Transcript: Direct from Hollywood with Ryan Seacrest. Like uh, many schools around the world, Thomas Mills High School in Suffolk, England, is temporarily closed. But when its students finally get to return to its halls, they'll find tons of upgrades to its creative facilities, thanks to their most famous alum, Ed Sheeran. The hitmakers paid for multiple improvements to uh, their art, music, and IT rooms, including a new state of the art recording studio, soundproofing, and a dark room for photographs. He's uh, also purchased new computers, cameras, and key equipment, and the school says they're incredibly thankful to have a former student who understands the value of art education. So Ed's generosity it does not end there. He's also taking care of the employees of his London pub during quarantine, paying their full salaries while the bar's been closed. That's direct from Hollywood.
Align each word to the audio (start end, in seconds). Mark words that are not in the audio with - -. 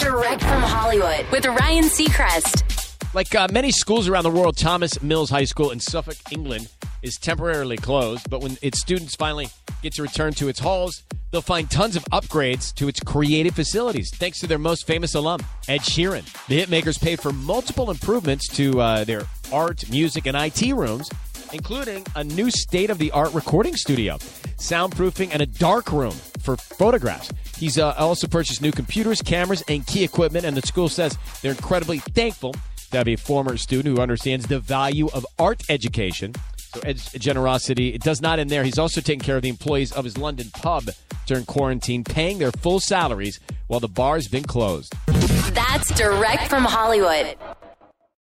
Direct 0.00 0.40
from 0.40 0.62
Hollywood 0.62 1.26
with 1.30 1.44
Ryan 1.44 1.84
Seacrest. 1.84 3.14
Like 3.14 3.34
uh, 3.34 3.48
many 3.52 3.70
schools 3.70 4.08
around 4.08 4.24
the 4.24 4.30
world, 4.30 4.56
Thomas 4.56 5.02
Mills 5.02 5.28
High 5.28 5.44
School 5.44 5.70
in 5.72 5.78
Suffolk, 5.78 6.16
England, 6.30 6.68
is 7.02 7.16
temporarily 7.16 7.76
closed. 7.76 8.30
But 8.30 8.40
when 8.40 8.56
its 8.62 8.80
students 8.80 9.14
finally 9.14 9.48
get 9.82 9.92
to 9.94 10.02
return 10.02 10.32
to 10.34 10.48
its 10.48 10.58
halls, 10.58 11.02
they'll 11.30 11.42
find 11.42 11.70
tons 11.70 11.96
of 11.96 12.04
upgrades 12.06 12.72
to 12.76 12.88
its 12.88 13.00
creative 13.00 13.54
facilities, 13.54 14.10
thanks 14.14 14.40
to 14.40 14.46
their 14.46 14.58
most 14.58 14.86
famous 14.86 15.14
alum, 15.14 15.40
Ed 15.68 15.80
Sheeran. 15.80 16.24
The 16.46 16.62
hitmakers 16.62 16.98
paid 16.98 17.20
for 17.20 17.32
multiple 17.32 17.90
improvements 17.90 18.48
to 18.54 18.80
uh, 18.80 19.04
their 19.04 19.22
art, 19.52 19.90
music, 19.90 20.24
and 20.26 20.34
IT 20.34 20.74
rooms, 20.74 21.10
including 21.52 22.06
a 22.16 22.24
new 22.24 22.50
state 22.50 22.88
of 22.88 22.96
the 22.96 23.10
art 23.10 23.34
recording 23.34 23.76
studio, 23.76 24.16
soundproofing, 24.56 25.30
and 25.32 25.42
a 25.42 25.46
dark 25.46 25.92
room 25.92 26.14
for 26.40 26.56
photographs. 26.56 27.30
He's 27.60 27.78
uh, 27.78 27.94
also 27.98 28.26
purchased 28.26 28.62
new 28.62 28.72
computers, 28.72 29.20
cameras, 29.20 29.62
and 29.68 29.86
key 29.86 30.02
equipment, 30.02 30.46
and 30.46 30.56
the 30.56 30.66
school 30.66 30.88
says 30.88 31.18
they're 31.42 31.52
incredibly 31.52 31.98
thankful 31.98 32.54
to 32.90 32.96
have 32.96 33.06
a 33.06 33.16
former 33.16 33.58
student 33.58 33.94
who 33.94 34.02
understands 34.02 34.46
the 34.46 34.58
value 34.58 35.10
of 35.12 35.26
art 35.38 35.62
education. 35.68 36.32
So 36.56 36.80
Ed's 36.84 37.12
generosity 37.12 37.92
it 37.92 38.00
does 38.00 38.22
not 38.22 38.38
end 38.38 38.48
there. 38.48 38.64
He's 38.64 38.78
also 38.78 39.02
taking 39.02 39.20
care 39.20 39.36
of 39.36 39.42
the 39.42 39.50
employees 39.50 39.92
of 39.92 40.04
his 40.04 40.16
London 40.16 40.48
pub 40.54 40.84
during 41.26 41.44
quarantine, 41.44 42.02
paying 42.02 42.38
their 42.38 42.50
full 42.50 42.80
salaries 42.80 43.40
while 43.66 43.80
the 43.80 43.88
bar's 43.88 44.26
been 44.26 44.44
closed. 44.44 44.94
That's 45.52 45.94
direct 45.94 46.48
from 46.48 46.64
Hollywood. 46.64 47.36